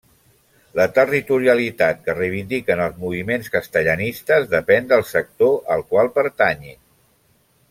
[0.77, 6.79] La territorialitat que reivindiquen els moviments castellanistes depèn del sector al qual pertanyin.